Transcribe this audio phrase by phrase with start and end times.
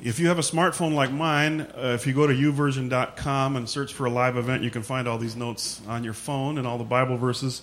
[0.00, 3.92] If you have a smartphone like mine, uh, if you go to youversion.com and search
[3.92, 6.78] for a live event, you can find all these notes on your phone and all
[6.78, 7.62] the Bible verses.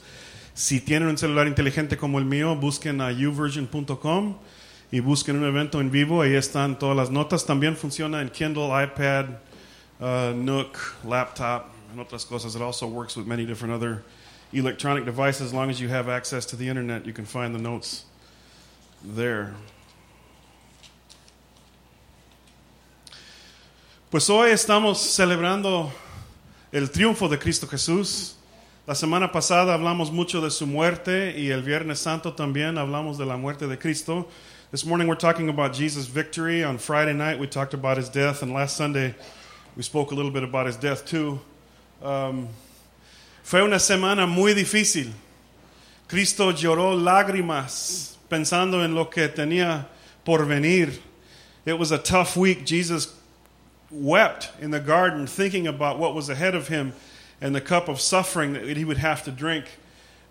[0.54, 4.36] Si tienen un celular inteligente como el mío, busquen a youversion.com
[4.92, 6.22] y busquen un evento en vivo.
[6.22, 7.46] Ahí están todas las notas.
[7.46, 9.28] También funciona en Kindle, iPad,
[10.02, 12.54] uh, Nook, laptop, and otras cosas.
[12.54, 14.04] It also works with many different other
[14.52, 15.42] electronic devices.
[15.42, 18.04] As long as you have access to the internet, you can find the notes
[19.02, 19.54] there.
[24.16, 25.92] Pues hoy estamos celebrando
[26.72, 28.38] el triunfo de Cristo Jesús.
[28.88, 33.26] La semana pasada hablamos mucho de su muerte y el Viernes Santo también hablamos de
[33.26, 34.30] la muerte de Cristo.
[34.72, 36.64] This morning we're talking about Jesus' victory.
[36.64, 39.14] On Friday night we talked about his death, and last Sunday
[39.76, 41.42] we spoke a little bit about his death too.
[42.02, 42.48] Um,
[43.44, 45.12] fue una semana muy difícil.
[46.08, 49.88] Cristo lloró lágrimas pensando en lo que tenía
[50.24, 51.02] por venir.
[51.66, 52.64] It was a tough week.
[52.66, 53.14] Jesus
[53.96, 56.94] wept in the garden thinking about what was ahead of him
[57.42, 59.66] and the cup of suffering that he would have to drink.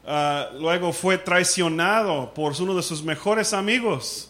[0.07, 4.29] Uh, luego fue traicionado por uno de sus mejores amigos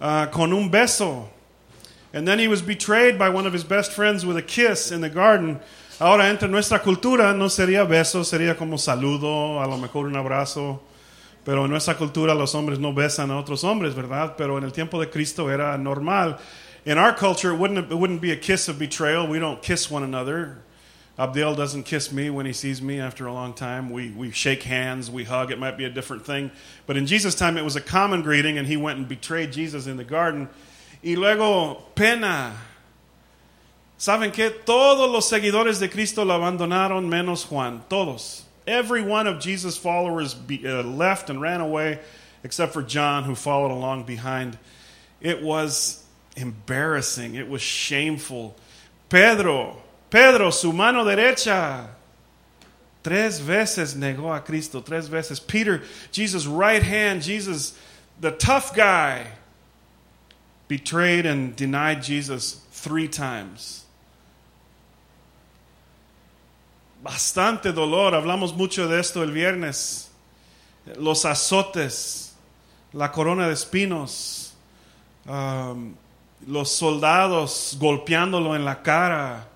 [0.00, 1.28] uh, con un beso.
[2.12, 5.00] And then he was betrayed by one of his best friends with a kiss in
[5.00, 5.60] the garden.
[6.00, 10.80] Ahora, entre nuestra cultura no sería beso, sería como saludo, a lo mejor un abrazo.
[11.44, 14.34] Pero en nuestra cultura los hombres no besan a otros hombres, ¿verdad?
[14.36, 16.38] Pero en el tiempo de Cristo era normal.
[16.84, 19.26] In our culture, it wouldn't, it wouldn't be a kiss of betrayal.
[19.26, 20.58] We don't kiss one another.
[21.18, 23.90] Abdel doesn't kiss me when he sees me after a long time.
[23.90, 25.50] We, we shake hands, we hug.
[25.50, 26.50] It might be a different thing.
[26.86, 29.86] But in Jesus' time, it was a common greeting, and he went and betrayed Jesus
[29.86, 30.48] in the garden.
[31.04, 32.56] Y luego, pena.
[33.98, 34.64] ¿Saben qué?
[34.64, 37.82] Todos los seguidores de Cristo lo abandonaron, menos Juan.
[37.90, 38.44] Todos.
[38.66, 41.98] Every one of Jesus' followers be, uh, left and ran away,
[42.42, 44.56] except for John, who followed along behind.
[45.20, 45.99] It was
[46.40, 47.34] embarrassing.
[47.34, 48.56] It was shameful.
[49.08, 49.76] Pedro,
[50.10, 51.88] Pedro, su mano derecha.
[53.02, 55.40] Tres veces negó a Cristo, tres veces.
[55.40, 57.78] Peter, Jesus' right hand, Jesus,
[58.20, 59.26] the tough guy,
[60.68, 63.84] betrayed and denied Jesus three times.
[67.02, 70.08] Bastante dolor, hablamos mucho de esto el viernes.
[70.96, 72.32] Los azotes,
[72.92, 74.52] la corona de espinos,
[75.26, 75.96] um,
[76.46, 79.46] los soldados golpeándolo en la cara,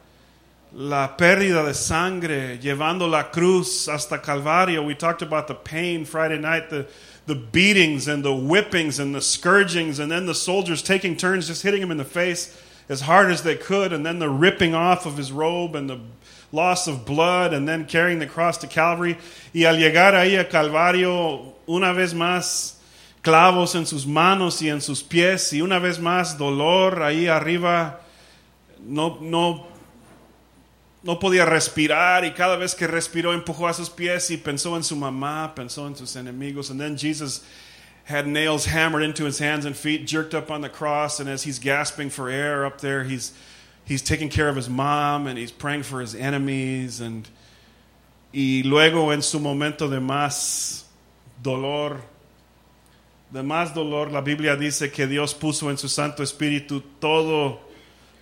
[0.73, 4.85] la pérdida de sangre, llevando la cruz hasta Calvario.
[4.85, 6.87] We talked about the pain Friday night, the,
[7.27, 11.63] the beatings and the whippings and the scourgings, and then the soldiers taking turns just
[11.63, 15.07] hitting him in the face as hard as they could, and then the ripping off
[15.07, 15.99] of his robe and the
[16.53, 19.17] loss of blood, and then carrying the cross to Calvary.
[19.55, 22.75] Y al llegar ahí a Calvario, una vez más,
[23.25, 28.03] clavos en sus manos y en sus pies, y una vez más, dolor ahí arriba.
[28.87, 29.67] No, no,
[31.03, 34.85] no podía respirar, y cada vez que respiró, empujó a sus pies y pensó en
[34.85, 36.71] su mamá, pensó en sus enemigos.
[36.71, 37.43] And then Jesus
[38.05, 41.45] had nails hammered into his hands and feet, jerked up on the cross, and as
[41.45, 43.33] he's gasping for air up there, he's
[43.87, 47.29] he's taking care of his mom and he's praying for his enemies and
[48.33, 50.85] y luego en su momento de más
[51.43, 52.01] dolor
[53.35, 57.59] de más dolor la Biblia dice que Dios puso en su Santo Espíritu todo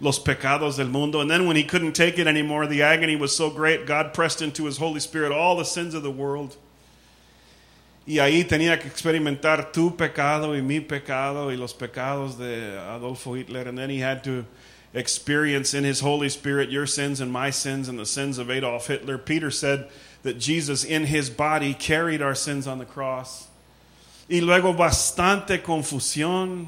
[0.01, 3.37] los pecados del mundo and then when he couldn't take it anymore the agony was
[3.37, 6.57] so great God pressed into his Holy Spirit all the sins of the world
[8.07, 13.35] y ahí tenía que experimentar tu pecado y mi pecado y los pecados de Adolfo
[13.35, 14.47] Hitler and then he had to
[14.95, 18.87] experience in his Holy Spirit your sins and my sins and the sins of Adolf
[18.87, 19.19] Hitler.
[19.19, 19.89] Peter said
[20.23, 23.49] that Jesus in his body carried our sins on the cross.
[24.29, 26.67] Y luego bastante confusión.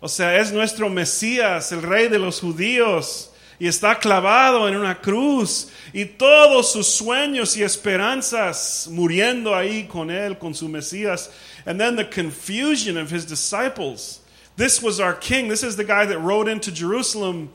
[0.00, 4.96] O sea, es nuestro Mesías, el rey de los judíos, y está clavado en una
[5.00, 11.30] cruz, y todos sus sueños y esperanzas muriendo ahí con él, con su Mesías.
[11.64, 14.20] And then the confusion of his disciples.
[14.56, 15.48] This was our king.
[15.48, 17.50] This is the guy that rode into Jerusalem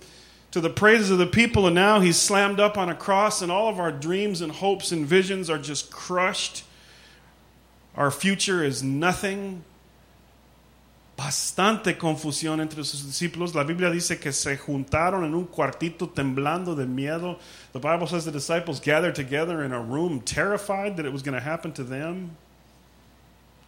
[0.52, 3.52] to the praises of the people, and now he's slammed up on a cross, and
[3.52, 6.64] all of our dreams and hopes and visions are just crushed.
[8.00, 9.64] Our future is nothing.
[11.18, 13.54] Bastante confusión entre sus discípulos.
[13.54, 17.38] La Biblia dice que se juntaron en un cuartito temblando de miedo.
[17.74, 21.38] The Bible says the disciples gathered together in a room terrified that it was going
[21.38, 22.38] to happen to them.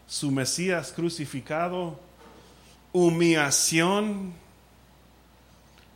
[0.08, 1.98] Su Mesías crucificado
[2.94, 4.32] humillación,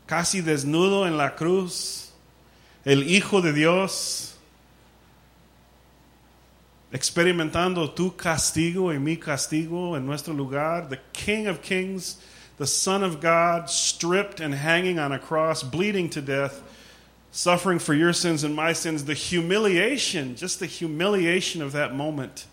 [0.08, 2.12] casi desnudo en la cruz,
[2.84, 4.35] el Hijo de Dios,
[6.96, 12.18] experimentando tu castigo y mi castigo en nuestro lugar, the King of Kings,
[12.58, 16.64] the Son of God, stripped and hanging on a cross, bleeding to death,
[17.32, 22.46] suffering for your sins and my sins, the humiliation, just the humiliation of that moment.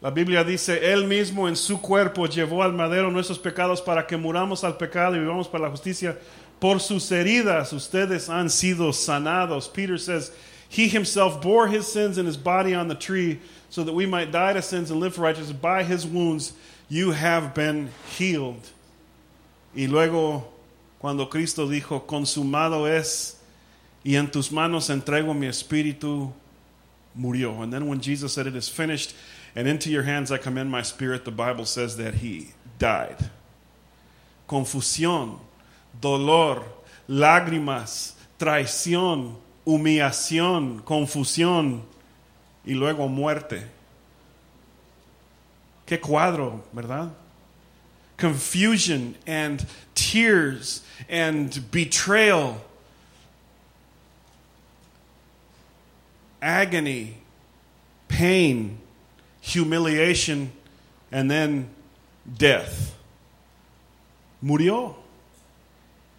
[0.00, 4.16] La Biblia dice, Él mismo en su cuerpo llevó al madero nuestros pecados para que
[4.16, 6.16] muramos al pecado y vivamos para la justicia.
[6.60, 9.68] Por sus heridas ustedes han sido sanados.
[9.68, 10.30] Peter says,
[10.72, 14.32] He himself bore his sins in his body on the tree so that we might
[14.32, 15.52] die to sins and live for righteousness.
[15.52, 16.54] By his wounds
[16.88, 18.70] you have been healed.
[19.76, 20.44] Y luego,
[20.98, 23.36] cuando Cristo dijo, consumado es,
[24.02, 26.32] y en tus manos entrego mi espíritu,
[27.18, 27.62] murió.
[27.62, 29.14] And then when Jesus said, It is finished,
[29.54, 33.28] and into your hands I commend my spirit, the Bible says that he died.
[34.48, 35.38] Confusión,
[36.00, 36.64] dolor,
[37.06, 41.82] lágrimas, traición, humillación, confusión
[42.64, 43.66] y luego muerte.
[45.86, 47.12] Qué cuadro, ¿verdad?
[48.16, 52.60] Confusion and tears and betrayal,
[56.40, 57.16] agony,
[58.08, 58.78] pain,
[59.40, 60.52] humiliation,
[61.10, 61.68] and then
[62.24, 62.94] death.
[64.40, 64.96] Murió.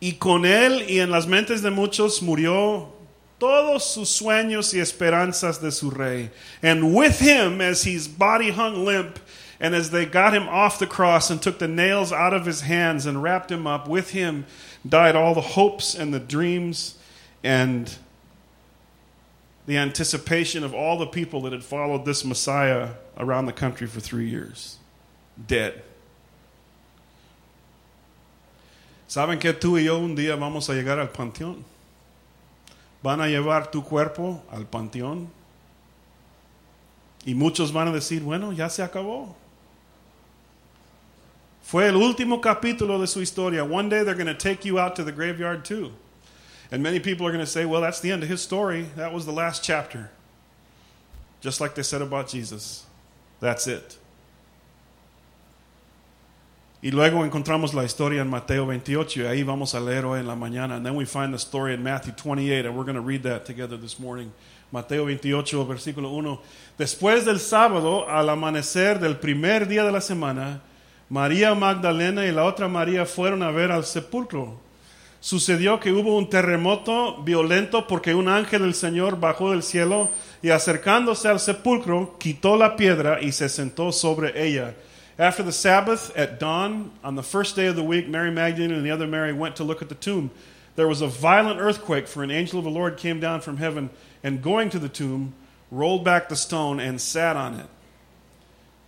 [0.02, 2.93] Y con él y en las mentes de muchos murió
[3.44, 6.30] todos sus sueños y esperanzas de su rey.
[6.62, 9.20] And with him, as his body hung limp,
[9.60, 12.62] and as they got him off the cross and took the nails out of his
[12.62, 14.46] hands and wrapped him up, with him
[14.88, 16.98] died all the hopes and the dreams
[17.44, 17.98] and
[19.66, 24.00] the anticipation of all the people that had followed this Messiah around the country for
[24.00, 24.78] three years.
[25.48, 25.84] Dead.
[29.10, 31.66] ¿Saben que tú y yo un día vamos a llegar al panteón?
[33.04, 35.28] Van a llevar tu cuerpo al panteón.
[37.26, 39.36] Y muchos van a decir, bueno, ya se acabó.
[41.62, 43.64] Fue el último capítulo de su historia.
[43.64, 45.92] One day they're going to take you out to the graveyard too.
[46.72, 48.88] And many people are going to say, well, that's the end of his story.
[48.96, 50.10] That was the last chapter.
[51.40, 52.86] Just like they said about Jesus.
[53.40, 53.98] That's it.
[56.84, 60.28] Y luego encontramos la historia en Mateo 28, y ahí vamos a leer hoy en
[60.28, 60.76] la mañana.
[60.76, 63.46] And then we find the story in Matthew 28, and we're going to read that
[63.46, 64.34] together this morning.
[64.70, 66.42] Mateo 28, versículo 1.
[66.78, 70.60] Después del sábado, al amanecer del primer día de la semana,
[71.08, 74.60] María Magdalena y la otra María fueron a ver al sepulcro.
[75.22, 80.10] Sucedió que hubo un terremoto violento porque un ángel del Señor bajó del cielo
[80.42, 84.76] y acercándose al sepulcro quitó la piedra y se sentó sobre ella.
[85.20, 88.84] After the Sabbath, at dawn, on the first day of the week, Mary Magdalene and
[88.84, 90.32] the other Mary went to look at the tomb.
[90.76, 93.92] There was a violent earthquake, for an angel of the Lord came down from heaven,
[94.24, 95.34] and going to the tomb,
[95.70, 97.68] rolled back the stone and sat on it.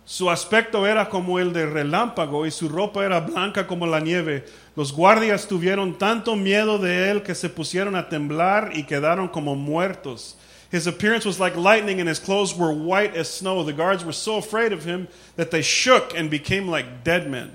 [0.04, 4.44] Su aspecto era como el de relámpago y su ropa era blanca como la nieve.
[4.76, 9.56] Los guardias tuvieron tanto miedo de él que se pusieron a temblar y quedaron como
[9.56, 10.36] muertos.
[10.70, 13.62] His appearance was like lightning, and his clothes were white as snow.
[13.62, 17.54] The guards were so afraid of him that they shook and became like dead men.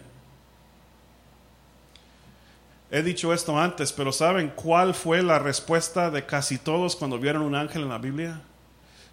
[2.91, 7.41] He dicho esto antes, pero ¿saben cuál fue la respuesta de casi todos cuando vieron
[7.41, 8.41] un ángel en la Biblia?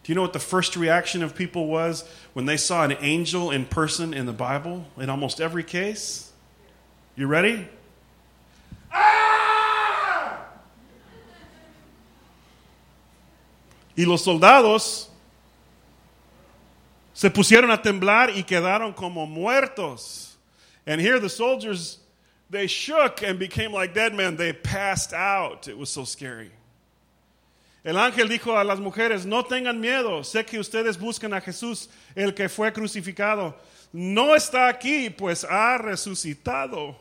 [0.02, 3.50] Do you know what the first reaction of people was when they saw an angel
[3.50, 6.32] in person in the Bible in almost every case?
[7.14, 7.68] You ready?
[8.92, 9.27] Ah!
[13.98, 15.10] Y los soldados
[17.12, 20.38] se pusieron a temblar y quedaron como muertos.
[20.86, 21.98] And here the soldiers,
[22.48, 24.36] they shook and became like dead men.
[24.36, 25.66] They passed out.
[25.66, 26.52] It was so scary.
[27.82, 31.88] El ángel dijo a las mujeres, no tengan miedo, sé que ustedes buscan a Jesús,
[32.14, 33.56] el que fue crucificado.
[33.92, 36.96] No está aquí, pues ha resucitado.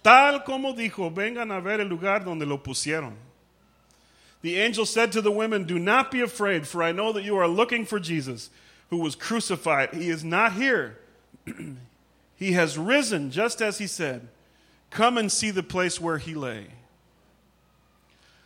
[0.00, 3.27] Tal como dijo, vengan a ver el lugar donde lo pusieron.
[4.42, 7.36] The angel said to the women, Do not be afraid, for I know that you
[7.36, 8.50] are looking for Jesus,
[8.90, 9.94] who was crucified.
[9.94, 10.98] He is not here.
[12.36, 14.28] he has risen, just as he said.
[14.90, 16.66] Come and see the place where he lay.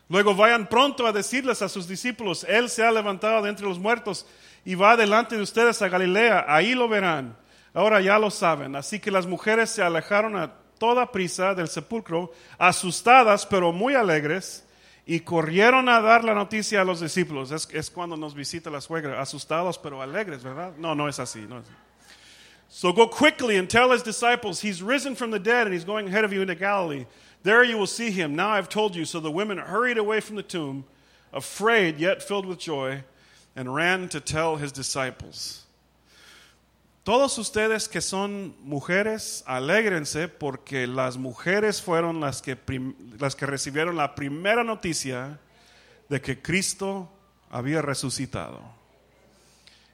[0.09, 3.79] Luego vayan pronto a decirles a sus discípulos, Él se ha levantado de entre los
[3.79, 4.27] muertos
[4.65, 7.37] y va delante de ustedes a Galilea, ahí lo verán.
[7.75, 8.77] Ahora ya lo saben.
[8.77, 14.65] Así que las mujeres se alejaron a toda prisa del sepulcro, asustadas pero muy alegres
[15.07, 17.51] y corrieron a dar la noticia a los discípulos.
[17.51, 20.73] Es, es, cuando nos visita la suegra, asustados pero alegres, ¿verdad?
[20.79, 21.41] No, no es así.
[21.41, 21.75] No es así.
[22.69, 26.09] So go quickly and tell his disciples, he's risen from the dead and he's going
[26.09, 27.05] ahead of you into Galilee.
[27.43, 28.35] There you will see him.
[28.35, 29.05] Now I've told you.
[29.05, 30.85] So the women hurried away from the tomb,
[31.35, 33.05] afraid yet filled with joy,
[33.55, 35.65] and ran to tell his disciples.
[37.05, 42.57] Todos ustedes que son mujeres, alégrense porque las mujeres fueron las que,
[43.19, 45.41] las que recibieron la primera noticia
[46.09, 47.11] de que Cristo
[47.51, 48.61] había resucitado.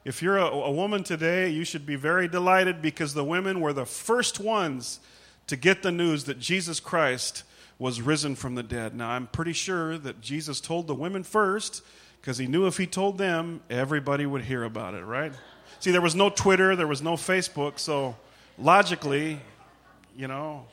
[0.04, 3.72] If you're a, a woman today, you should be very delighted because the women were
[3.72, 5.00] the first ones
[5.46, 7.42] to get the news that Jesus Christ
[7.78, 8.94] was risen from the dead.
[8.94, 11.82] Now, I'm pretty sure that Jesus told the women first
[12.20, 15.32] because he knew if he told them, everybody would hear about it, right?
[15.80, 18.16] See, there was no Twitter, there was no Facebook, so
[18.56, 19.38] logically,
[20.16, 20.66] you know,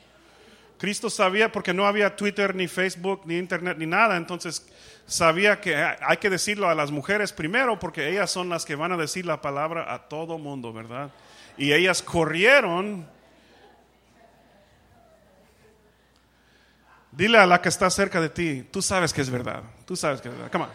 [0.78, 4.16] Cristo sabía porque no había Twitter, ni Facebook, ni Internet, ni nada.
[4.16, 4.66] Entonces
[5.06, 8.92] sabía que hay que decirlo a las mujeres primero porque ellas son las que van
[8.92, 11.10] a decir la palabra a todo mundo, ¿verdad?
[11.56, 13.08] Y ellas corrieron.
[17.10, 19.62] Dile a la que está cerca de ti, tú sabes que es verdad.
[19.86, 20.52] Tú sabes que es verdad.
[20.52, 20.70] Come on.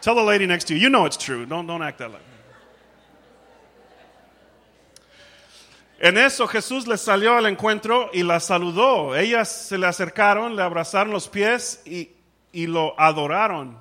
[0.00, 1.44] Tell the lady next to you, you know it's true.
[1.44, 2.31] Don't, don't act that like.
[6.02, 9.14] En eso Jesús les salió al encuentro y la saludó.
[9.14, 12.10] Ellas se le acercaron, le abrazaron los pies y,
[12.50, 13.78] y lo adoraron.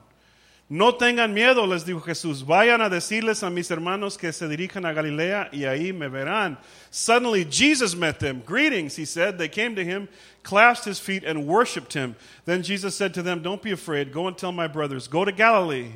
[0.69, 2.45] No tengan miedo, les dijo Jesús.
[2.45, 6.59] Vayan a decirles a mis hermanos que se dirijan a Galilea y ahí me verán.
[6.91, 8.43] Suddenly Jesus met them.
[8.45, 9.39] Greetings, he said.
[9.39, 10.07] They came to him,
[10.43, 12.15] clasped his feet, and worshiped him.
[12.45, 14.13] Then Jesus said to them, Don't be afraid.
[14.13, 15.93] Go and tell my brothers, Go to Galilee.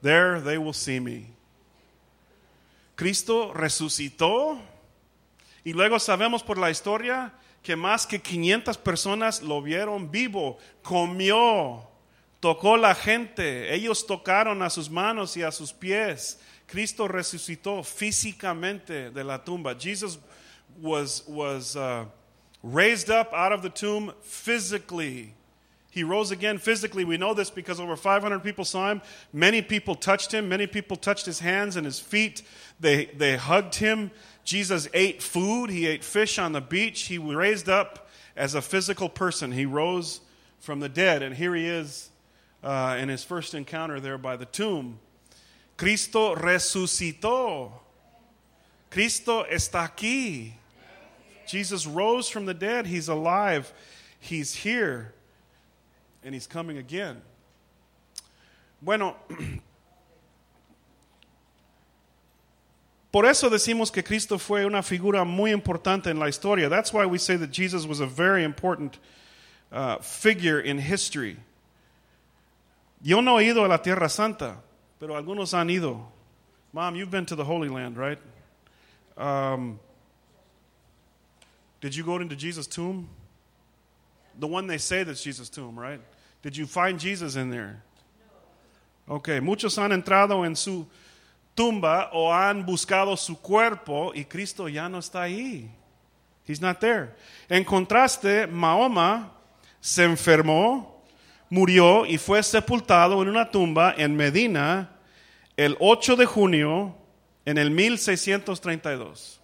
[0.00, 1.26] There they will see me.
[2.96, 4.58] Cristo resucitó.
[5.68, 7.30] Y luego sabemos por la historia
[7.62, 11.86] que más que 500 personas lo vieron vivo, comió,
[12.40, 16.40] tocó la gente, ellos tocaron a sus manos y a sus pies.
[16.66, 19.74] Cristo resucitó físicamente de la tumba.
[19.78, 20.18] Jesus
[20.80, 22.06] was, was uh,
[22.62, 25.34] raised up out of the tomb physically.
[25.90, 27.04] He rose again physically.
[27.04, 29.02] We know this because over 500 people saw him.
[29.34, 30.48] Many people touched him.
[30.48, 32.42] Many people touched his hands and his feet.
[32.80, 34.10] They, they hugged him.
[34.48, 35.68] Jesus ate food.
[35.68, 37.02] He ate fish on the beach.
[37.02, 39.52] He raised up as a physical person.
[39.52, 40.22] He rose
[40.58, 41.22] from the dead.
[41.22, 42.08] And here he is
[42.64, 45.00] uh, in his first encounter there by the tomb.
[45.76, 47.72] Cristo resucitó.
[48.90, 50.52] Cristo está aquí.
[51.46, 52.86] Jesus rose from the dead.
[52.86, 53.70] He's alive.
[54.18, 55.12] He's here.
[56.24, 57.20] And he's coming again.
[58.80, 59.14] Bueno,
[63.10, 66.68] por eso decimos que Cristo fue una figura muy importante en la historia.
[66.68, 68.98] That's why we say that Jesus was a very important
[69.72, 71.36] uh, figure in history.
[73.00, 74.56] Yo no he ido a la Tierra Santa,
[74.98, 76.06] pero algunos han ido.
[76.72, 78.18] Mom, you've been to the Holy Land, right?
[79.16, 79.80] Um,
[81.80, 83.08] did you go into Jesus' tomb?
[84.38, 86.00] The one they say that's Jesus' tomb, right?
[86.42, 87.82] Did you find Jesus in there?
[89.08, 90.86] Okay, muchos han entrado en su
[91.58, 95.68] tumba o han buscado su cuerpo y Cristo ya no está ahí.
[96.46, 97.16] He's not there.
[97.48, 99.32] En contraste, Mahoma
[99.80, 101.02] se enfermó,
[101.50, 104.88] murió y fue sepultado en una tumba en Medina
[105.56, 106.94] el 8 de junio
[107.44, 109.40] en el 1632.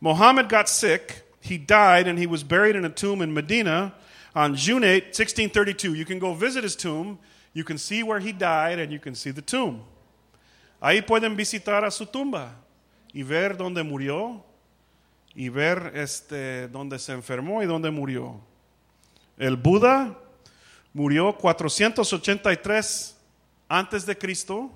[0.00, 3.92] Muhammad got sick, he died, and he was buried in a tomb in Medina
[4.34, 5.92] on June 8, 1632.
[5.92, 7.18] You can go visit his tomb,
[7.52, 9.82] you can see where he died, and you can see the tomb.
[10.80, 12.56] Ahí pueden visitar a su tumba
[13.12, 14.44] y ver dónde murió
[15.34, 18.40] y ver este, dónde se enfermó y dónde murió.
[19.36, 20.18] El Buda
[20.92, 23.16] murió 483
[23.68, 24.70] antes de Cristo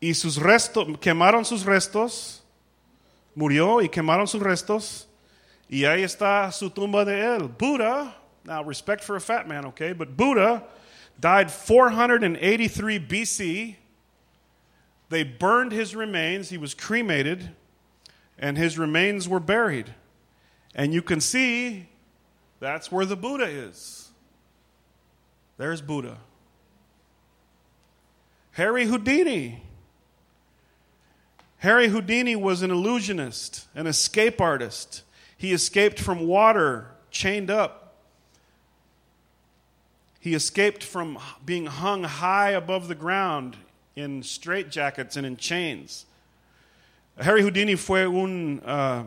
[0.00, 2.44] y sus restos quemaron sus restos,
[3.34, 5.08] murió y quemaron sus restos
[5.68, 7.48] y ahí está su tumba de él.
[7.48, 8.14] Buddha,
[8.44, 10.62] now respect for a fat man, okay, but Buddha
[11.18, 13.83] died 483 BC.
[15.08, 17.50] They burned his remains, he was cremated,
[18.38, 19.94] and his remains were buried.
[20.74, 21.88] And you can see
[22.60, 24.10] that's where the Buddha is.
[25.56, 26.18] There's Buddha.
[28.52, 29.62] Harry Houdini.
[31.58, 35.02] Harry Houdini was an illusionist, an escape artist.
[35.36, 37.94] He escaped from water, chained up.
[40.20, 43.56] He escaped from being hung high above the ground
[43.96, 46.06] in straitjackets and in chains.
[47.18, 49.04] Harry Houdini fue un uh,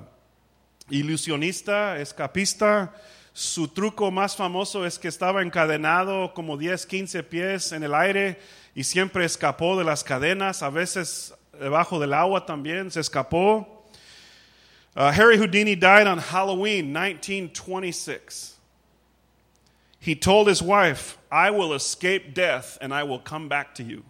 [0.89, 2.91] ilusionista, escapista.
[3.33, 8.39] Su truco más famoso es que estaba encadenado como 10, 15 pies en el aire
[8.73, 13.67] y siempre escapó de las cadenas, a veces debajo del agua también se escapó.
[14.95, 18.55] Uh, Harry Houdini died on Halloween 1926.
[19.99, 24.03] He told his wife, I will escape death and I will come back to you.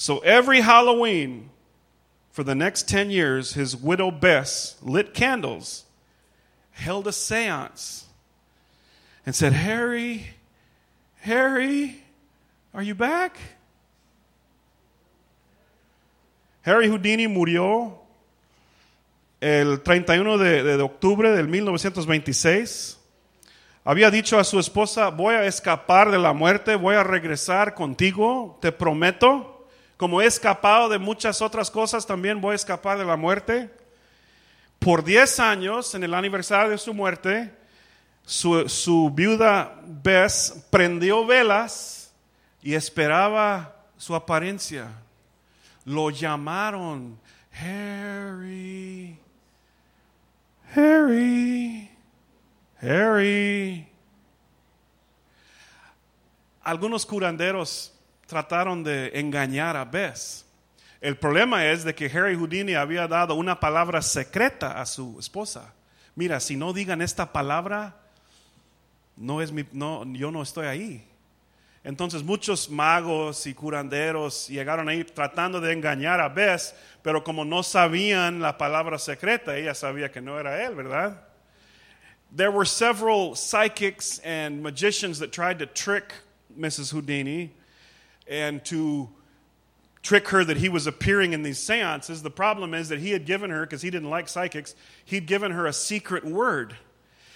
[0.00, 1.50] So every Halloween
[2.30, 5.86] for the next 10 years, his widow Bess lit candles,
[6.70, 8.04] held a seance,
[9.26, 10.34] and said, Harry,
[11.22, 12.00] Harry,
[12.72, 13.38] are you back?
[16.62, 17.94] Harry Houdini murió
[19.40, 22.98] el 31 de, de octubre del 1926.
[23.84, 28.60] Había dicho a su esposa, voy a escapar de la muerte, voy a regresar contigo,
[28.62, 29.56] te prometo.
[29.98, 33.68] Como he escapado de muchas otras cosas, también voy a escapar de la muerte.
[34.78, 37.52] Por 10 años, en el aniversario de su muerte,
[38.24, 42.12] su, su viuda Bess prendió velas
[42.62, 44.86] y esperaba su apariencia.
[45.84, 47.18] Lo llamaron
[47.60, 49.18] Harry,
[50.76, 51.90] Harry,
[52.80, 53.88] Harry.
[56.62, 57.97] Algunos curanderos
[58.28, 60.44] trataron de engañar a Bess.
[61.00, 65.72] El problema es de que Harry Houdini había dado una palabra secreta a su esposa.
[66.14, 67.96] Mira, si no digan esta palabra,
[69.16, 71.04] no es mi, no, yo no estoy ahí.
[71.82, 77.62] Entonces muchos magos y curanderos llegaron ahí tratando de engañar a Bess, pero como no
[77.62, 81.22] sabían la palabra secreta, ella sabía que no era él, ¿verdad?
[82.36, 86.12] There were several psychics and magicians that tried to trick
[86.54, 86.92] Mrs.
[86.92, 87.57] Houdini
[88.28, 89.08] and to
[90.02, 92.22] trick her that he was appearing in these seances.
[92.22, 95.52] The problem is that he had given her, because he didn't like psychics, he'd given
[95.52, 96.76] her a secret word.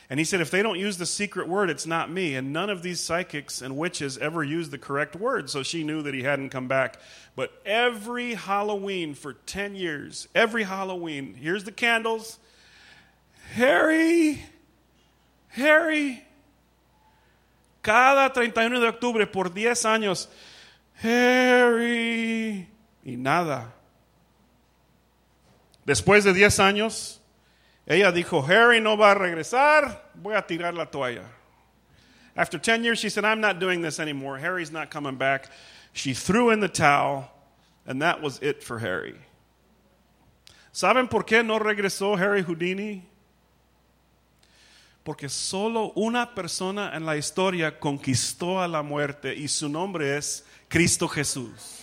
[0.08, 2.34] And he said, if they don't use the secret word, it's not me.
[2.34, 6.02] And none of these psychics and witches ever used the correct word, so she knew
[6.02, 7.00] that he hadn't come back.
[7.34, 12.38] But every Halloween for 10 years, every Halloween, here's the candles.
[13.54, 14.44] Harry,
[15.48, 16.24] Harry.
[17.82, 20.26] Cada 31 de octubre por 10 años,
[21.00, 22.68] Harry.
[23.04, 23.72] Y nada.
[25.84, 27.20] Después de 10 años,
[27.86, 31.24] ella dijo, Harry no va a regresar, voy a tirar la toalla.
[32.36, 34.38] After 10 years, she said, I'm not doing this anymore.
[34.38, 35.50] Harry's not coming back.
[35.92, 37.30] She threw in the towel,
[37.86, 39.16] and that was it for Harry.
[40.72, 43.02] ¿Saben por qué no regresó Harry Houdini?
[45.04, 50.44] Porque solo una persona en la historia conquistó a la muerte y su nombre es
[50.72, 51.82] Cristo Jesús.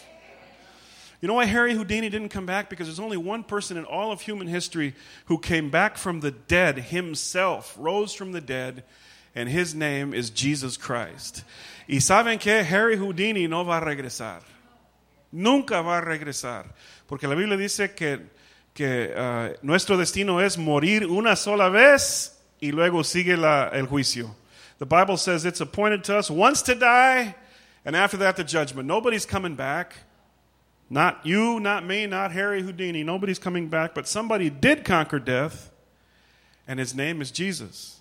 [1.21, 2.71] You know why Harry Houdini didn't come back?
[2.71, 6.31] Because there's only one person in all of human history who came back from the
[6.31, 8.83] dead himself, rose from the dead,
[9.35, 11.43] and his name is Jesus Christ.
[11.87, 14.41] Y saben que Harry Houdini no va a regresar.
[15.31, 16.65] Nunca va a regresar.
[17.07, 18.21] Porque la Biblia dice que,
[18.73, 24.33] que uh, nuestro destino es morir una sola vez y luego sigue la, el juicio.
[24.79, 27.35] The Bible says it's appointed to us once to die,
[27.85, 28.87] and after that, the judgment.
[28.87, 29.95] Nobody's coming back.
[30.89, 33.03] Not you, not me, not Harry Houdini.
[33.03, 35.71] Nobody's coming back, but somebody did conquer death,
[36.67, 37.99] and his name is Jesus.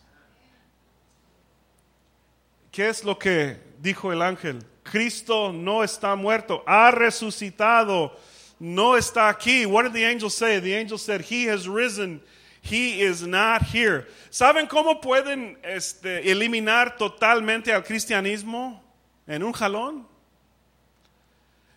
[2.73, 4.63] ¿Qué es lo que dijo el ángel?
[4.85, 8.13] Cristo no está muerto, ha resucitado,
[8.59, 9.67] no está aquí.
[9.67, 10.59] What did the angel say?
[10.59, 12.21] The angel said, He has risen.
[12.63, 14.07] He is not here.
[14.31, 18.81] ¿Saben cómo pueden este, eliminar totalmente al cristianismo
[19.29, 20.07] en un jalón?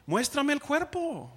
[0.07, 1.29] Muéstrame el cuerpo.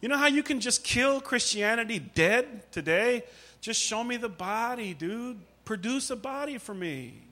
[0.00, 3.22] You know how you can just kill Christianity dead today?
[3.60, 5.38] Just show me the body, dude.
[5.64, 7.22] Produce a body for me.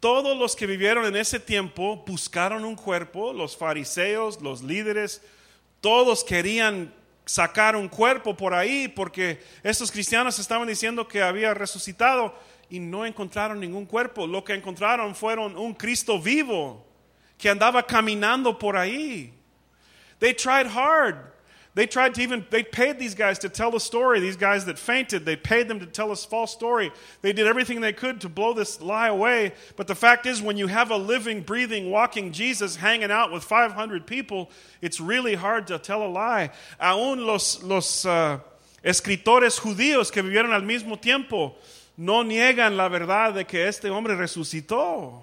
[0.00, 5.20] Todos los que vivieron en ese tiempo buscaron un cuerpo, los fariseos, los líderes,
[5.80, 6.92] todos querían
[7.24, 12.32] sacar un cuerpo por ahí porque estos cristianos estaban diciendo que había resucitado
[12.70, 14.26] y no encontraron ningún cuerpo.
[14.26, 16.84] Lo que encontraron fueron un Cristo vivo
[17.38, 19.32] que andaba caminando por ahí.
[20.18, 21.16] They tried hard.
[21.76, 24.18] They tried to even, they paid these guys to tell the story.
[24.18, 26.90] These guys that fainted, they paid them to tell a false story.
[27.20, 29.52] They did everything they could to blow this lie away.
[29.76, 33.44] But the fact is, when you have a living, breathing, walking Jesus hanging out with
[33.44, 34.50] 500 people,
[34.80, 36.50] it's really hard to tell a lie.
[36.80, 38.38] Aún los, los uh,
[38.82, 41.56] escritores judíos que vivieron al mismo tiempo
[41.96, 45.22] no niegan la verdad de que este hombre resucitó.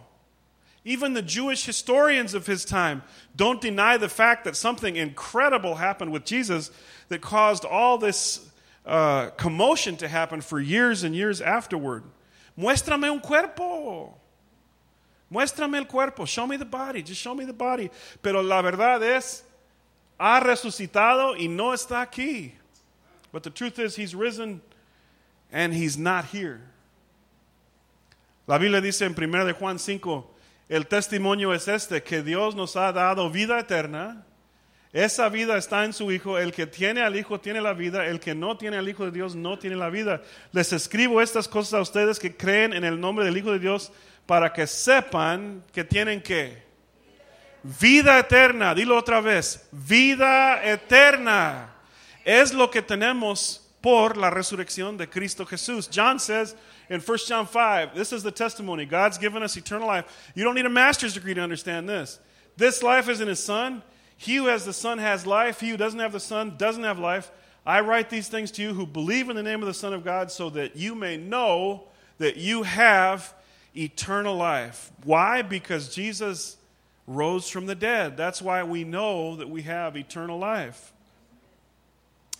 [0.85, 3.03] Even the Jewish historians of his time
[3.35, 6.71] don't deny the fact that something incredible happened with Jesus
[7.07, 8.49] that caused all this
[8.85, 12.03] uh, commotion to happen for years and years afterward.
[12.57, 14.13] Muéstrame un cuerpo.
[15.31, 16.25] Muéstrame el cuerpo.
[16.25, 17.01] Show me the body.
[17.01, 17.89] Just show me the body.
[18.21, 19.43] Pero la verdad es,
[20.19, 22.51] ha resucitado y no está aquí.
[23.31, 24.61] But the truth is, he's risen
[25.53, 26.59] and he's not here.
[28.45, 30.29] La Biblia dice en 1 de Juan 5,
[30.67, 34.25] El testimonio es este, que Dios nos ha dado vida eterna
[34.93, 36.37] Esa vida está en su Hijo.
[36.37, 38.05] El que tiene al Hijo tiene la vida.
[38.05, 40.21] El que no tiene al Hijo de Dios no tiene la vida.
[40.51, 43.91] Les escribo estas cosas a ustedes que creen en el nombre del Hijo de Dios
[44.27, 46.61] para que sepan que tienen que.
[47.63, 48.75] Vida eterna.
[48.75, 49.67] Dilo otra vez.
[49.71, 51.73] Vida eterna.
[52.23, 55.91] Es lo que tenemos por la resurrección de Cristo Jesús.
[55.91, 56.55] John says
[56.89, 58.85] in 1 John 5, this is the testimony.
[58.85, 60.31] God's given us eternal life.
[60.33, 62.17] You don't need a master's degree to understand this.
[62.55, 63.83] This life is in His Son.
[64.15, 65.59] He who has the Son has life.
[65.59, 67.29] He who doesn't have the Son doesn't have life.
[67.65, 70.05] I write these things to you who believe in the name of the Son of
[70.05, 71.83] God so that you may know
[72.19, 73.33] that you have
[73.75, 74.93] eternal life.
[75.03, 75.41] Why?
[75.41, 76.55] Because Jesus
[77.05, 78.15] rose from the dead.
[78.15, 80.92] That's why we know that we have eternal life.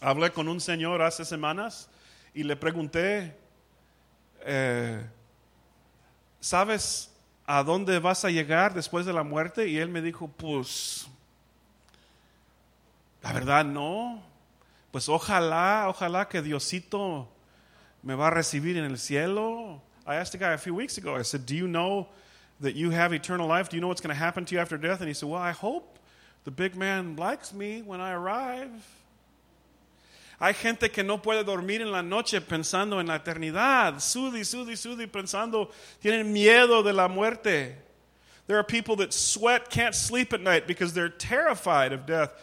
[0.04, 1.90] Hablé con un señor hace semanas
[2.34, 3.34] y le pregunté,
[4.42, 5.02] eh,
[6.42, 7.10] ¿sabes
[7.46, 9.68] a dónde vas a llegar después de la muerte?
[9.70, 11.08] Y él me dijo, pues
[13.24, 14.22] La verdad no.
[14.92, 17.28] Pues ojalá, ojalá que Diosito
[18.04, 19.82] me va a recibir en el cielo.
[20.06, 22.10] I asked a guy a few weeks ago, I said, Do you know
[22.60, 23.70] that you have eternal life?
[23.70, 25.00] Do you know what's going to happen to you after death?
[25.00, 25.98] And he said, Well, I hope
[26.44, 28.70] the big man likes me when I arrive.
[30.44, 34.02] Hay gente que no puede dormir en la noche pensando en la eternidad.
[34.02, 37.78] Sudi, sudi, sudi, pensando, tienen miedo de la muerte.
[38.48, 42.34] There are people that sweat, can't sleep at night because they're terrified of death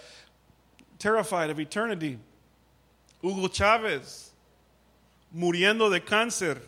[0.98, 2.18] terrified of eternity.
[3.20, 4.30] Hugo Chávez,
[5.36, 6.58] muriendo de cáncer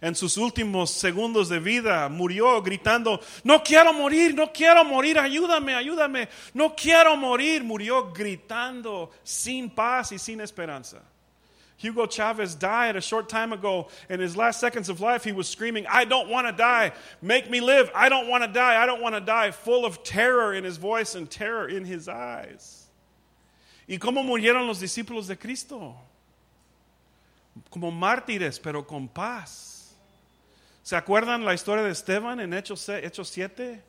[0.00, 5.74] en sus últimos segundos de vida, murió gritando, no quiero morir, no quiero morir, ayúdame,
[5.74, 11.02] ayúdame, no quiero morir, murió gritando sin paz y sin esperanza.
[11.78, 13.88] Hugo Chavez died a short time ago.
[14.08, 16.92] In his last seconds of life, he was screaming, I don't want to die.
[17.20, 17.90] Make me live.
[17.94, 18.82] I don't want to die.
[18.82, 19.50] I don't want to die.
[19.50, 22.88] Full of terror in his voice and terror in his eyes.
[23.86, 25.94] ¿Y cómo murieron los discípulos de Cristo?
[27.70, 29.75] Como mártires, pero con paz.
[30.86, 33.82] ¿Se acuerdan la historia de Esteban en Hechos, Hechos 7?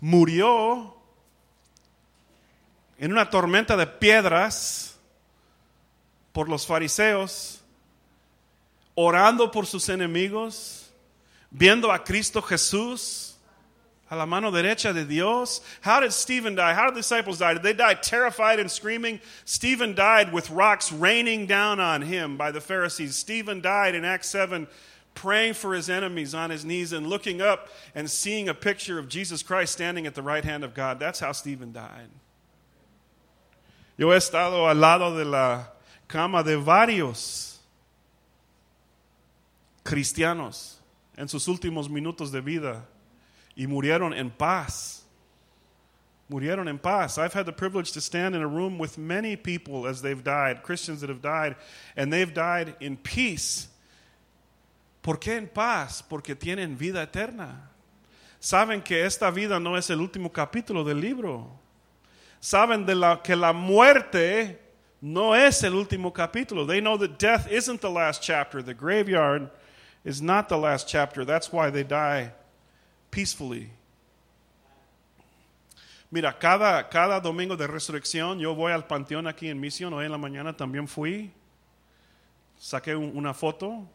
[0.00, 0.96] Murió
[2.98, 4.96] en una tormenta de piedras
[6.32, 7.60] por los fariseos,
[8.96, 10.90] orando por sus enemigos,
[11.52, 13.35] viendo a Cristo Jesús
[14.10, 15.60] a la mano derecha de Dios.
[15.80, 16.74] How did Stephen die?
[16.74, 17.54] How did the disciples die?
[17.54, 19.20] Did they die terrified and screaming?
[19.44, 23.16] Stephen died with rocks raining down on him by the Pharisees.
[23.16, 24.68] Stephen died in Acts 7
[25.14, 29.08] praying for his enemies on his knees and looking up and seeing a picture of
[29.08, 31.00] Jesus Christ standing at the right hand of God.
[31.00, 32.08] That's how Stephen died.
[33.96, 35.64] Yo he estado al lado de la
[36.06, 37.56] cama de varios
[39.82, 40.74] cristianos
[41.16, 42.84] en sus últimos minutos de vida
[43.56, 45.02] y murieron en paz.
[46.30, 47.18] Murieron en paz.
[47.18, 50.62] I've had the privilege to stand in a room with many people as they've died,
[50.62, 51.56] Christians that have died,
[51.96, 53.68] and they've died in peace.
[55.02, 56.02] ¿Por qué en paz?
[56.02, 57.70] Porque tienen vida eterna.
[58.40, 61.48] Saben que esta vida no es el último capítulo del libro.
[62.40, 64.58] Saben de la, que la muerte
[65.00, 66.66] no es el último capítulo.
[66.66, 68.62] They know that death isn't the last chapter.
[68.62, 69.50] The graveyard
[70.04, 71.24] is not the last chapter.
[71.24, 72.32] That's why they die
[73.16, 73.70] peacefully.
[76.10, 80.12] Mira, cada, cada domingo de resurrección yo voy al panteón aquí en Misión, hoy en
[80.12, 81.30] la mañana también fui,
[82.60, 83.88] saqué una foto.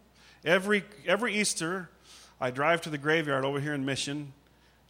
[0.44, 1.88] Every, every Easter,
[2.40, 4.34] I drive to the graveyard over here in Mission,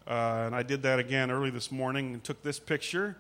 [0.08, 3.18] uh, and I did that again early this morning and took this picture.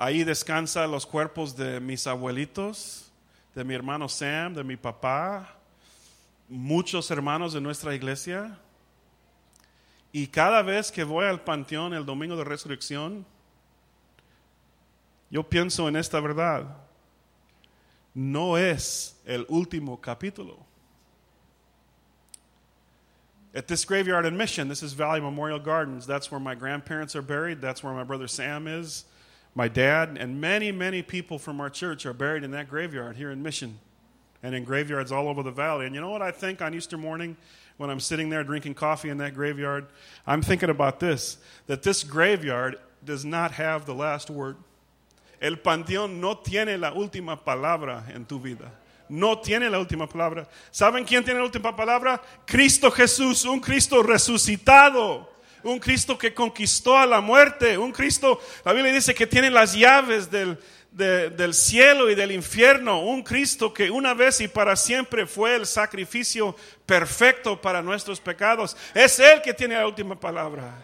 [0.00, 3.10] Ahí descansa los cuerpos de mis abuelitos,
[3.54, 5.48] de mi hermano Sam, de mi papá,
[6.48, 8.56] muchos hermanos de nuestra iglesia.
[10.12, 13.24] Y cada vez que voy al panteón el domingo de resurrección,
[15.30, 16.66] yo pienso en esta verdad.
[18.14, 20.64] No es el último capítulo.
[23.54, 26.06] At this graveyard in Mission, this is Valley Memorial Gardens.
[26.06, 27.60] That's where my grandparents are buried.
[27.60, 29.04] That's where my brother Sam is,
[29.54, 33.30] my dad, and many, many people from our church are buried in that graveyard here
[33.30, 33.78] in Mission
[34.42, 35.86] and in graveyards all over the valley.
[35.86, 37.36] And you know what I think on Easter morning?
[37.78, 39.86] When I'm sitting there drinking coffee in that graveyard,
[40.26, 44.56] I'm thinking about this that this graveyard does not have the last word.
[45.40, 48.70] El panteón no tiene la última palabra en tu vida.
[49.08, 50.46] No tiene la última palabra.
[50.70, 52.20] ¿Saben quién tiene la última palabra?
[52.44, 55.30] Cristo Jesús, un Cristo resucitado.
[55.62, 59.74] Un Cristo que conquistó a la muerte, un Cristo, la Biblia dice que tiene las
[59.74, 60.56] llaves del,
[60.90, 65.54] de, del cielo y del infierno, un Cristo que una vez y para siempre fue
[65.54, 68.76] el sacrificio perfecto para nuestros pecados.
[68.94, 70.74] Es Él que tiene la última palabra,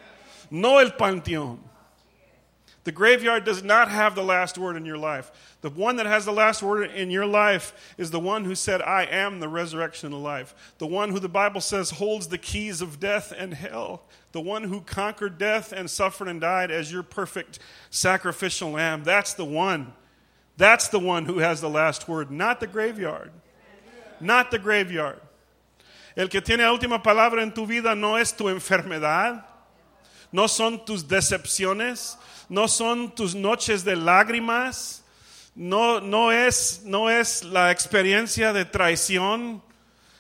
[0.51, 1.74] no el panteón.
[2.85, 5.33] The graveyard does not have the last word in your life.
[5.63, 8.83] The one that has the last word in your life is the one who said,
[8.83, 10.55] I am the resurrection and the life.
[10.77, 14.03] The one who the Bible says holds the keys of death and hell.
[14.33, 19.03] The one who conquered death and suffered and died as your perfect sacrificial lamb.
[19.03, 19.95] That's the one.
[20.59, 23.33] That's the one who has the last word, not the graveyard.
[24.21, 25.21] Not the graveyard.
[26.17, 29.43] El que tiene la última palabra en tu vida no es tu enfermedad,
[30.31, 32.17] no son tus decepciones,
[32.49, 35.05] no son tus noches de lágrimas,
[35.55, 39.63] no, no, es, no es la experiencia de traición.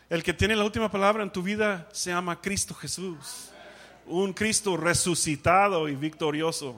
[0.08, 3.50] El que tiene la última palabra en tu vida se llama Cristo Jesús,
[4.06, 6.76] un Cristo resucitado y victorioso.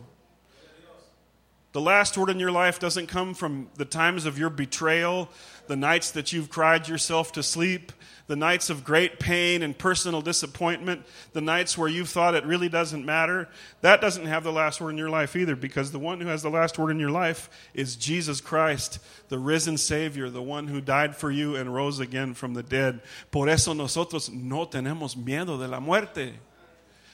[1.72, 5.28] The last word in your life doesn't come from the times of your betrayal,
[5.68, 7.92] the nights that you've cried yourself to sleep,
[8.26, 12.68] the nights of great pain and personal disappointment, the nights where you've thought it really
[12.68, 13.48] doesn't matter,
[13.82, 16.42] that doesn't have the last word in your life either because the one who has
[16.42, 18.98] the last word in your life is Jesus Christ,
[19.28, 23.00] the risen Savior, the one who died for you and rose again from the dead.
[23.30, 26.34] Por eso nosotros no tenemos miedo de la muerte.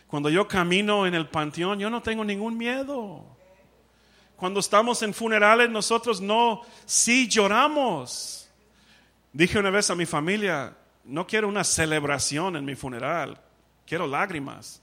[0.08, 3.24] Cuando yo camino en el panteón, yo no tengo ningún miedo.
[4.36, 8.41] Cuando estamos en funerales, nosotros no, sí lloramos.
[9.32, 13.38] Dije una vez a mi familia, no quiero una celebración en mi funeral,
[13.86, 14.82] quiero lágrimas.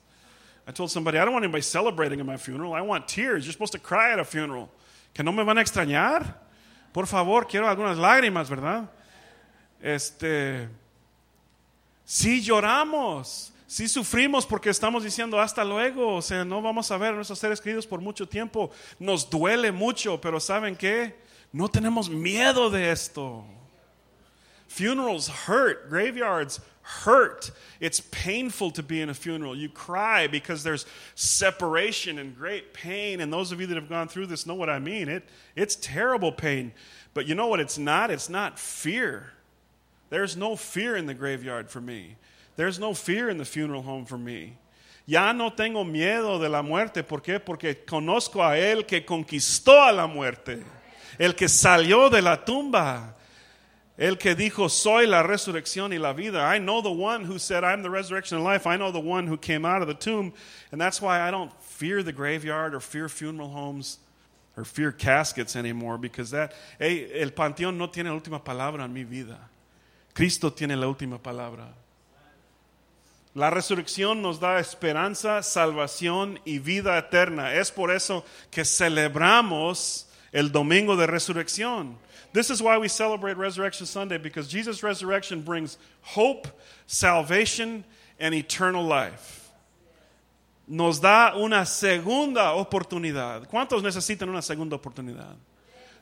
[0.68, 2.74] I told somebody, I don't want anybody celebrating at my funeral.
[2.74, 3.44] I want tears.
[3.44, 4.70] You're supposed to cry at a funeral.
[5.14, 6.36] ¿Que no me van a extrañar?
[6.92, 8.90] Por favor, quiero algunas lágrimas, ¿verdad?
[9.82, 10.70] Este,
[12.04, 17.14] sí lloramos, sí sufrimos porque estamos diciendo hasta luego, o sea, no vamos a ver
[17.14, 18.70] a nuestros seres queridos por mucho tiempo.
[19.00, 21.16] Nos duele mucho, pero ¿saben qué?
[21.52, 23.44] No tenemos miedo de esto.
[24.70, 27.50] Funerals hurt, graveyards hurt.
[27.80, 29.56] It's painful to be in a funeral.
[29.56, 33.20] You cry because there's separation and great pain.
[33.20, 35.10] And those of you that have gone through this know what I mean.
[35.10, 36.72] It, it's terrible pain.
[37.16, 38.12] But you know what it's not?
[38.12, 39.32] It's not fear.
[40.12, 42.16] There's no fear in the graveyard for me.
[42.56, 44.58] There's no fear in the funeral home for me.
[45.08, 47.04] Ya no tengo miedo de la muerte.
[47.04, 47.40] ¿Por qué?
[47.44, 50.64] Porque conozco a Él que conquistó a la muerte.
[51.18, 53.16] El que salió de la tumba.
[54.00, 56.56] El que dijo, soy la resurrección y la vida.
[56.56, 58.66] I know the one who said, I'm the resurrection and life.
[58.66, 60.32] I know the one who came out of the tomb.
[60.72, 64.00] And that's why I don't fear the graveyard or fear funeral homes
[64.56, 68.94] or fear caskets anymore because that, hey, el panteón no tiene la última palabra en
[68.94, 69.38] mi vida.
[70.14, 71.68] Cristo tiene la última palabra.
[73.36, 77.54] La resurrección nos da esperanza, salvación y vida eterna.
[77.54, 81.98] Es por eso que celebramos el domingo de resurrección.
[82.32, 86.48] This is why we celebrate Resurrection Sunday because Jesus' resurrection brings hope,
[86.86, 87.84] salvation,
[88.20, 89.52] and eternal life.
[90.68, 93.48] Nos da una segunda oportunidad.
[93.48, 95.36] ¿Cuántos necesitan una segunda oportunidad?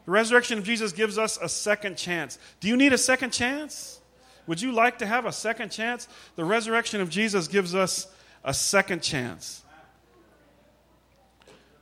[0.06, 2.38] The resurrection of Jesus gives us a second chance.
[2.60, 4.02] Do you need a second chance?
[4.48, 6.08] Would you like to have a second chance?
[6.36, 8.08] The resurrection of Jesus gives us
[8.44, 9.64] a second chance.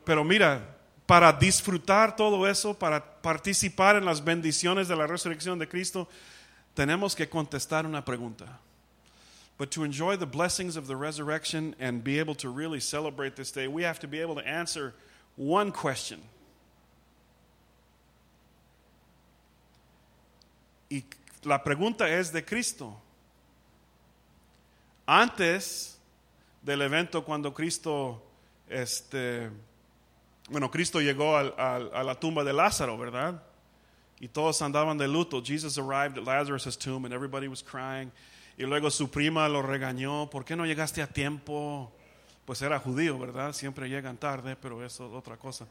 [0.05, 0.61] Pero mira,
[1.05, 6.07] para disfrutar todo eso, para participar en las bendiciones de la resurrección de Cristo,
[6.73, 8.59] tenemos que contestar una pregunta.
[9.57, 13.51] But to enjoy the blessings of the resurrection and be able to really celebrate this
[13.51, 14.93] day, we have to be able to answer
[15.37, 16.21] one question.
[20.89, 21.03] Y
[21.43, 22.99] la pregunta es de Cristo.
[25.07, 25.97] Antes
[26.65, 28.21] del evento cuando Cristo
[28.69, 29.49] este,
[30.49, 33.41] bueno, Cristo llegó al, al, a la tumba de Lázaro, ¿verdad?
[34.19, 35.41] Y todos andaban de luto.
[35.43, 38.11] Jesus arrived at Lazarus' tomb and everybody was crying.
[38.57, 40.29] Y luego su prima lo regañó.
[40.29, 41.91] ¿Por qué no llegaste a tiempo?
[42.45, 43.53] Pues era judío, ¿verdad?
[43.53, 45.65] Siempre llegan tarde, pero eso es otra cosa.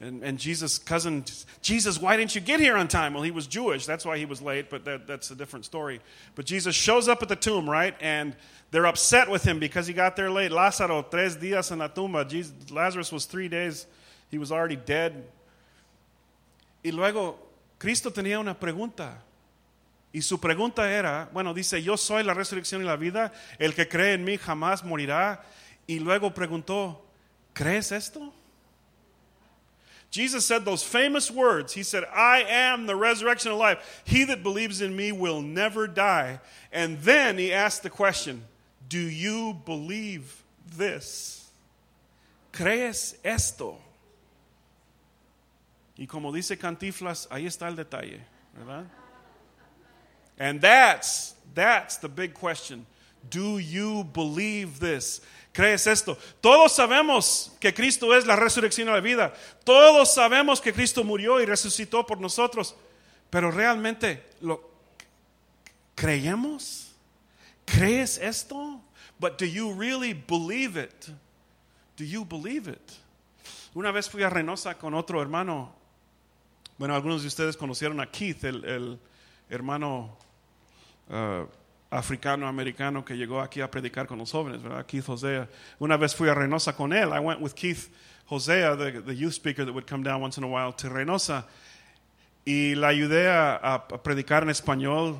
[0.00, 1.24] And, and Jesus' cousin,
[1.60, 3.12] Jesus, why didn't you get here on time?
[3.12, 3.86] Well, he was Jewish.
[3.86, 6.00] That's why he was late, but that, that's a different story.
[6.34, 7.94] But Jesus shows up at the tomb, right?
[8.00, 8.34] And
[8.70, 10.50] they're upset with him because he got there late.
[10.50, 12.24] Lázaro, tres días en la tumba.
[12.24, 13.86] Jesus, Lazarus was three days
[14.32, 15.12] He was already dead.
[16.82, 17.38] Y luego
[17.78, 19.22] Cristo tenía una pregunta.
[20.10, 23.86] Y su pregunta era, bueno, dice, yo soy la resurrección y la vida, el que
[23.86, 25.42] cree en mí jamás morirá.
[25.86, 27.04] Y luego preguntó,
[27.52, 28.32] ¿crees esto?
[30.10, 31.74] Jesus said those famous words.
[31.74, 34.02] He said, I am the resurrection of life.
[34.04, 36.40] He that believes in me will never die.
[36.72, 38.44] And then he asked the question,
[38.88, 40.42] Do you believe
[40.76, 41.50] this?
[42.52, 43.78] ¿Crees esto?
[46.02, 48.86] Y como dice Cantiflas, ahí está el detalle, ¿verdad?
[50.36, 52.84] And that's that's the big question.
[53.30, 55.22] Do you believe this?
[55.52, 56.18] ¿Crees esto?
[56.40, 59.32] Todos sabemos que Cristo es la resurrección de la vida.
[59.62, 62.74] Todos sabemos que Cristo murió y resucitó por nosotros.
[63.30, 64.60] Pero realmente lo
[65.94, 66.96] creemos?
[67.64, 68.80] ¿Crees esto?
[69.20, 71.10] But do you really believe it?
[71.96, 72.90] Do you believe it?
[73.72, 75.80] Una vez fui a Reynosa con otro hermano.
[76.78, 78.98] Bueno, algunos de ustedes conocieron a Keith, el, el
[79.48, 80.16] hermano
[81.08, 81.46] uh,
[81.90, 84.84] africano-americano que llegó aquí a predicar con los jóvenes, ¿verdad?
[84.86, 85.48] Keith Hosea.
[85.78, 87.12] Una vez fui a Reynosa con él.
[87.12, 87.90] I went with Keith
[88.26, 91.44] Hosea, the, the youth speaker that would come down once in a while to Reynosa.
[92.44, 95.18] Y la ayudé a, a predicar en español.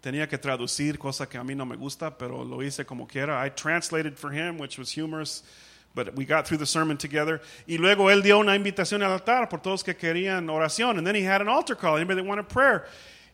[0.00, 3.44] Tenía que traducir, cosa que a mí no me gusta, pero lo hice como quiera.
[3.44, 5.42] I translated for him, which was humorous,
[5.98, 7.40] but we got through the sermon together.
[7.66, 10.96] Y luego él dio una invitación al altar por todos que querían oración.
[10.96, 12.86] And then he had an altar call, anybody that wanted prayer.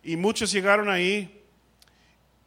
[0.02, 1.28] Y muchos llegaron ahí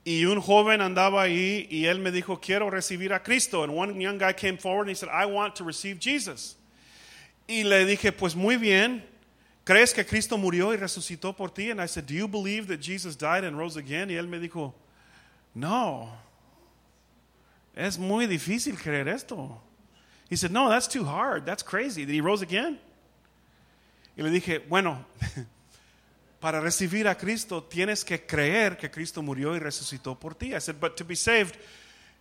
[0.03, 3.61] y un joven andaba ahí y él me dijo, quiero recibir a Cristo.
[3.61, 6.55] And one young guy came forward and he said, I want to receive Jesus.
[7.47, 9.03] Y le dije, pues muy bien,
[9.63, 11.69] ¿crees que Cristo murió y resucitó por ti?
[11.69, 14.09] And I said, do you believe that Jesus died and rose again?
[14.09, 14.73] Y él me dijo,
[15.53, 16.09] no,
[17.75, 19.61] es muy difícil creer esto.
[20.29, 22.05] He said, no, that's too hard, that's crazy.
[22.05, 22.79] Did he rose again?
[24.17, 25.05] Y le dije, bueno,
[26.41, 30.53] para recibir a Cristo tienes que creer que Cristo murió y resucitó por ti.
[30.55, 31.57] I said, but to be saved,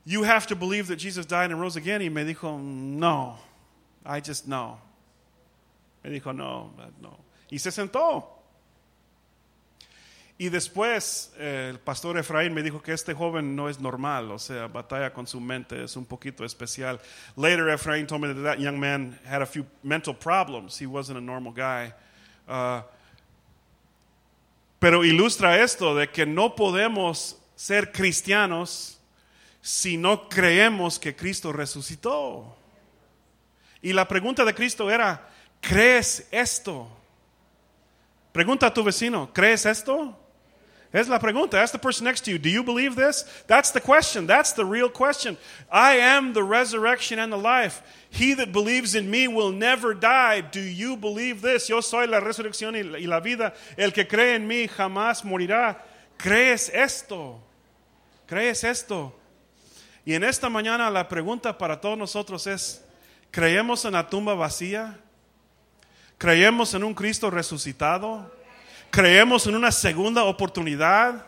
[0.05, 2.01] you have to believe that Jesus died and rose again.
[2.03, 3.39] Y me dijo, no,
[4.05, 4.79] I just know.
[6.05, 7.17] Me dijo, no, no.
[7.51, 8.36] Y se sentó.
[10.39, 14.39] Y después eh, el pastor Efraín me dijo que este joven no es normal, o
[14.39, 17.01] sea, batalla con su mente, es un poquito especial.
[17.37, 20.79] Later, Efraín told me that that young man had a few mental problems.
[20.79, 21.95] He wasn't a normal guy.
[22.47, 22.83] Uh,
[24.79, 29.01] pero ilustra esto de que no podemos ser cristianos
[29.63, 32.57] si no creemos que Cristo resucitó.
[33.81, 35.31] Y la pregunta de Cristo era,
[35.63, 36.89] ¿crees esto?
[38.33, 40.26] Pregunta a tu vecino, ¿crees esto?
[40.93, 41.55] Es la pregunta.
[41.55, 43.25] Ask the person next to you, do you believe this?
[43.47, 44.27] That's the question.
[44.27, 45.37] That's the real question.
[45.71, 47.83] I am the resurrection and the life.
[48.11, 50.41] He that believes in me will never die.
[50.41, 51.69] Do you believe this?
[51.69, 53.53] Yo soy la resurrección y la vida.
[53.77, 55.77] El que cree en mí jamás morirá.
[56.17, 57.43] ¿Crees esto?
[58.27, 59.13] ¿Crees esto?
[60.05, 62.83] Y en esta mañana la pregunta para todos nosotros es,
[63.31, 64.99] ¿creemos en la tumba vacía?
[66.17, 68.33] ¿Creemos en un Cristo resucitado?
[68.91, 71.27] ¿Creemos en una segunda oportunidad?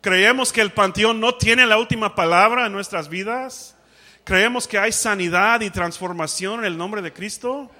[0.00, 3.76] ¿Creemos que el panteón no tiene la última palabra en nuestras vidas?
[4.24, 7.70] ¿Creemos que hay sanidad y transformación en el nombre de Cristo?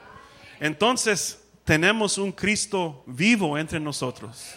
[0.61, 4.55] Entonces tenemos un Cristo vivo entre nosotros.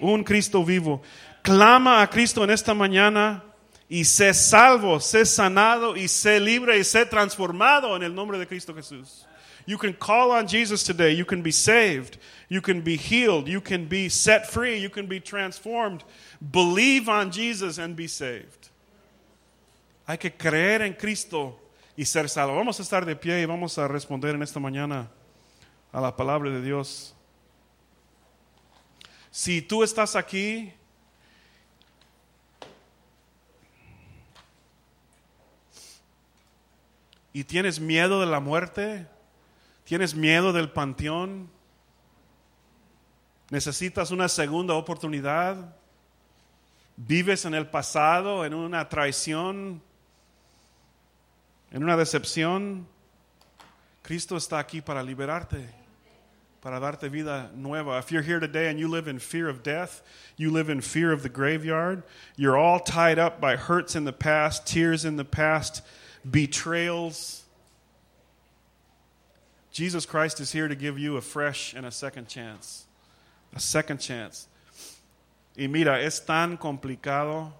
[0.00, 1.02] Un Cristo vivo.
[1.42, 3.44] Clama a Cristo en esta mañana
[3.88, 8.46] y sé salvo, sé sanado y sé libre y sé transformado en el nombre de
[8.46, 9.27] Cristo Jesús.
[9.68, 11.12] You can call on Jesus today.
[11.12, 12.16] You can be saved.
[12.48, 13.48] You can be healed.
[13.48, 14.78] You can be set free.
[14.78, 16.04] You can be transformed.
[16.40, 18.70] Believe on Jesus and be saved.
[20.06, 21.60] Hay que creer en Cristo
[21.98, 22.56] y ser salvo.
[22.56, 25.10] Vamos a estar de pie y vamos a responder en esta mañana
[25.92, 27.14] a la palabra de Dios.
[29.30, 30.72] Si tú estás aquí
[37.34, 39.06] y tienes miedo de la muerte,
[39.88, 41.48] tienes miedo del panteón,
[43.48, 45.74] necesitas una segunda oportunidad,
[46.98, 49.80] vives en el pasado, en una traición,
[51.70, 52.86] en una decepción,
[54.02, 55.70] Cristo está aquí para liberarte,
[56.60, 57.98] para darte vida nueva.
[57.98, 60.02] If you're here today and you live in fear of death,
[60.36, 62.02] you live in fear of the graveyard,
[62.36, 65.80] you're all tied up by hurts in the past, tears in the past,
[66.30, 67.47] betrayals.
[69.78, 72.84] Jesus Christ is here to give you a fresh and a second chance.
[73.54, 74.48] A second chance.
[75.56, 77.52] Y mira, es tan complicado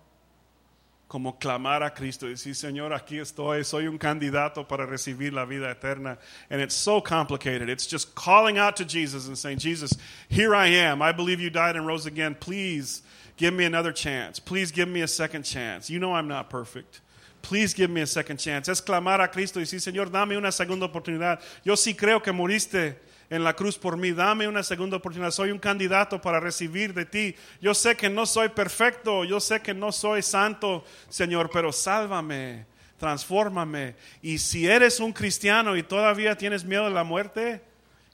[1.07, 5.44] como clamar a Cristo y decir, Señor, aquí estoy, soy un candidato para recibir la
[5.44, 6.18] vida eterna.
[6.51, 7.68] And it's so complicated.
[7.68, 9.97] It's just calling out to Jesus and saying, Jesus,
[10.28, 11.01] here I am.
[11.01, 12.34] I believe you died and rose again.
[12.34, 13.01] Please
[13.36, 14.40] give me another chance.
[14.40, 15.88] Please give me a second chance.
[15.88, 17.01] You know I'm not perfect.
[17.41, 18.70] Please give me a second chance.
[18.70, 21.41] Es clamar a Cristo y decir, Señor, dame una segunda oportunidad.
[21.64, 24.12] Yo sí creo que moriste en la cruz por mí.
[24.12, 25.30] Dame una segunda oportunidad.
[25.30, 27.34] Soy un candidato para recibir de ti.
[27.61, 32.66] Yo sé que no soy perfecto, yo sé que no soy santo, Señor, pero sálvame,
[32.99, 33.95] transfórmame.
[34.22, 37.62] Y si eres un cristiano y todavía tienes miedo de la muerte,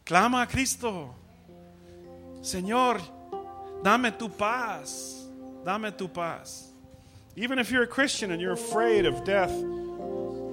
[0.05, 1.15] clama a Cristo.
[2.43, 3.01] Señor,
[3.83, 5.29] dame tu paz,
[5.65, 6.74] dame tu paz.
[7.37, 9.53] Even if you're a Christian and you're afraid of death,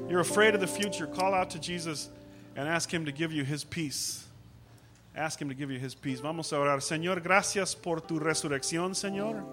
[0.09, 2.09] you're afraid of the future, call out to Jesus
[2.55, 4.25] and ask Him to give you His peace.
[5.15, 6.19] Ask Him to give you His peace.
[6.19, 6.82] Vamos a orar.
[6.82, 9.43] Señor, gracias por tu resurrección, Señor.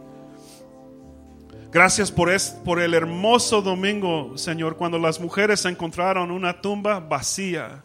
[1.70, 7.84] Gracias por, es, por el hermoso domingo, Señor, cuando las mujeres encontraron una tumba vacía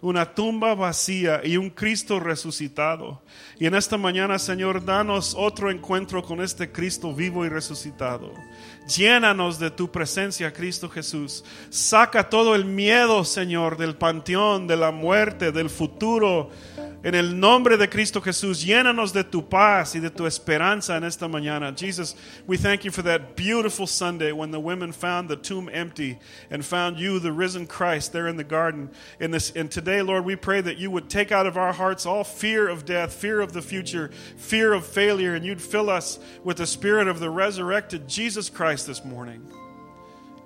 [0.00, 3.20] una tumba vacía y un Cristo resucitado.
[3.58, 8.32] Y en esta mañana, Señor, danos otro encuentro con este Cristo vivo y resucitado.
[8.96, 11.44] Llénanos de tu presencia, Cristo Jesús.
[11.68, 16.50] Saca todo el miedo, Señor, del panteón, de la muerte, del futuro.
[17.04, 21.04] En el nombre de Cristo Jesús, llénanos de tu paz y de tu esperanza en
[21.04, 21.72] esta mañana.
[21.72, 22.16] Jesus,
[22.48, 26.18] we thank you for that beautiful Sunday when the women found the tomb empty
[26.50, 28.90] and found you, the risen Christ, there in the garden.
[29.20, 32.04] In this, and today, Lord, we pray that you would take out of our hearts
[32.04, 36.18] all fear of death, fear of the future, fear of failure, and you'd fill us
[36.42, 39.48] with the spirit of the resurrected Jesus Christ this morning.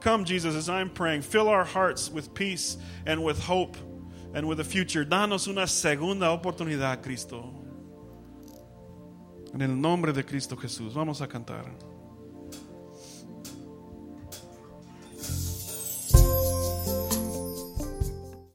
[0.01, 2.77] Come, Jesus, as I'm praying, fill our hearts with peace
[3.07, 3.79] and with hope
[4.35, 5.05] and with the future.
[5.05, 7.53] Danos una segunda oportunidad, Cristo.
[9.53, 10.95] En el nombre de Cristo Jesús.
[10.95, 11.92] Vamos a cantar.